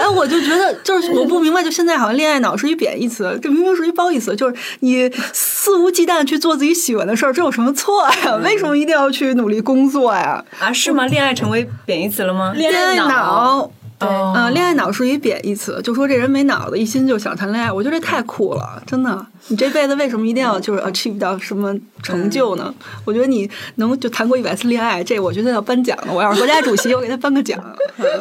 [0.00, 8.36] 哎，我就觉得就是我不明白，就现在好像恋爱脑是一贬义词，这明明是一褒义词，就是你肆无忌惮去做自己喜欢的事儿，这有什么错呀？
[8.42, 10.42] 为什么一定要去努力工作呀？
[10.58, 11.04] 啊，是吗？
[11.06, 12.52] 恋爱成为贬义词了吗？
[12.56, 13.70] 恋爱恋爱脑。
[14.00, 17.70] 对哦嗯、恋爱脑是一贬义词，就说这人没脑子，一心就想谈恋爱。
[17.70, 19.26] 我觉得这太酷了，真的。
[19.48, 22.74] 你这辈子为什么一定要就是 achieve 到什么成就呢？
[23.04, 26.12] 我觉得你能就谈过一百次恋爱，这我觉得要颁奖了。
[26.12, 27.62] 我要是国家主席， 我给他颁个奖。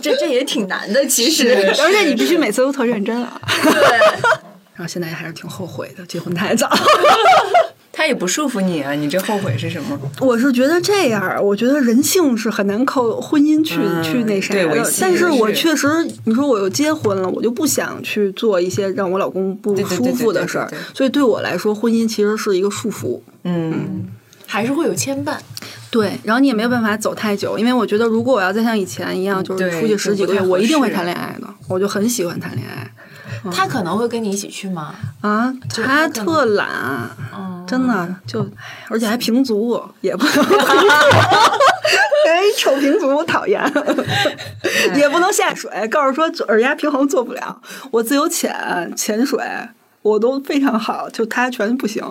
[0.02, 1.54] 这这也挺难的，其实。
[1.82, 3.40] 而且你必须每次都特认真啊。
[3.64, 3.72] 对，
[4.76, 6.70] 然后现在还是挺后悔的，结婚太早。
[7.92, 10.00] 他也不束缚你啊， 你这后悔是什么？
[10.22, 14.82] 我是觉得这样，我觉得人性是很难靠婚姻去、嗯去那啥的对。
[15.02, 15.88] 但是我确实，
[16.26, 23.20] 你说我又结婚了，我就不想去做一些让我老公不舒服的事儿所以对我来说，婚姻其实是一个束缚。
[23.44, 24.06] 嗯，
[24.46, 25.36] 还是会有牵绊。
[25.92, 31.48] 对，然后你也没有办法走太久，因为我觉得如果我要再像以前一样，就是出去十几个月，我一定会谈恋爱的。
[31.68, 32.90] 我就很喜欢谈恋爱
[33.52, 34.94] 他可能会跟你一起去吗？
[35.22, 36.68] 啊，他特懒，
[37.36, 38.46] 嗯，真的就，
[38.90, 40.34] 而且还平足，也不能
[42.28, 43.62] 哎，丑平足讨厌，
[44.96, 45.70] 也不能下水。
[45.90, 47.62] 告诉说耳压平衡做不了，
[47.92, 49.40] 我自由潜、潜水
[50.02, 52.04] 我都非常好，就他全不行。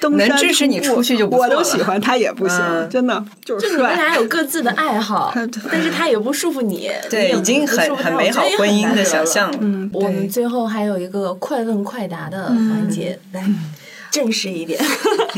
[0.00, 4.04] 登山能支持你出去就不我都喜欢，他也不行，嗯真的就就是你们帅。
[4.06, 5.32] 俩有各自的爱好
[5.70, 9.58] 但是他也不束缚你，你对，也已经不束缚他很很美好我觉得也婚姻的很难得了想象了。
[9.60, 13.44] 嗯，我们对最后还有一个快问快答的环节，来
[14.18, 14.80] 正式一点，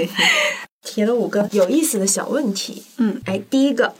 [0.82, 2.82] 提了五个有意思的小问题。
[2.96, 3.92] 嗯，哎，第一个，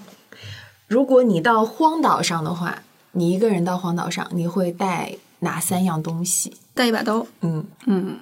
[0.89, 6.55] 如果你到荒岛上的话，你一个人到荒岛上，你会带哪三样东西？
[6.73, 8.17] 带一把刀，嗯，嗯，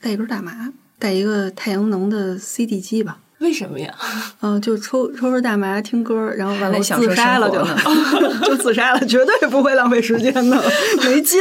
[0.00, 3.18] 带一根大麻，带一个太阳能的 CD 机吧。
[3.40, 3.94] 为什么呀？
[4.40, 7.62] 嗯、就抽抽根大麻，听歌，然后完了自杀了就
[8.48, 10.62] 就自杀了，绝对不会浪费时间的，
[11.04, 11.38] 没劲。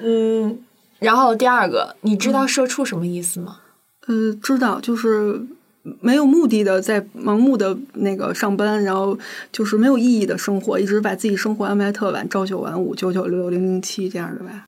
[0.00, 0.58] 嗯，
[0.98, 3.58] 然后第二个，你知道社畜什么意思吗？
[4.06, 5.40] 呃，知道，就是
[6.00, 9.18] 没有目的的在盲目的那个上班，然后
[9.52, 14.64] 就是没有意义的生活，一直把自己生活安排特晚，朝九晚五、九九六、零零七这样的吧。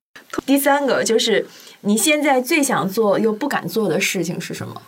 [0.46, 1.46] 第三个就是
[1.80, 4.80] 你现在最想做又不敢做的事情是什么？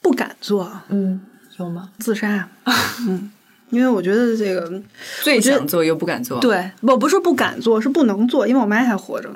[0.00, 1.20] 不敢做嗯，
[1.58, 1.90] 有吗？
[1.98, 2.48] 自杀，
[3.06, 3.30] 嗯，
[3.70, 4.82] 因为我觉得这个
[5.22, 9.30] 最想做又不敢做。，对，我不是不敢做，是不能做，因为我妈还活着。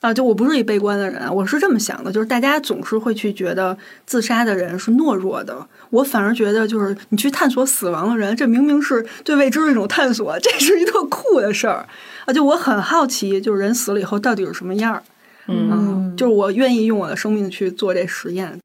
[0.00, 3.76] 啊，就我不是一悲观的人，我是这么想的，就是大家总是会去觉得
[4.06, 11.84] 自杀的人是懦弱的，我反而觉得就是你去探索死亡的人，这明明是对未知的一种探索，这是一特酷的事儿
[12.26, 12.32] 啊！
[12.32, 15.02] 就我很好奇，就是人死了以后到底是什么样儿，
[15.48, 18.56] 嗯，就是我愿意用我的生命去做这实验。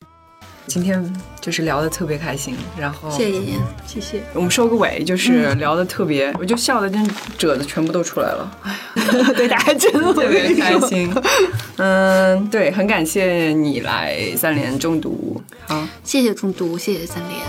[0.68, 3.60] 今天就是聊的特别开心，然后谢谢妍妍。
[3.86, 7.08] 谢谢，我们收个尾，就是聊的特别，我就笑的跟
[7.38, 8.52] 褶子全部都出来了，
[9.36, 11.14] 对大家真的特别开心。
[11.78, 15.88] 嗯， 对，很感谢你来三联中毒，好。
[16.04, 17.42] 谢谢中毒，谢谢三连。